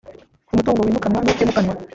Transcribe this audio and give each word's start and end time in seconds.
umutungo 0.53 0.79
wimukanwa 0.81 1.19
n 1.21 1.27
utimukanwa 1.31 1.73